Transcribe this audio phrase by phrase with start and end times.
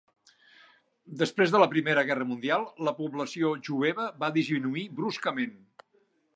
[1.19, 5.57] Després de la Primera Guerra Mundial, la població jueva va disminuir bruscament.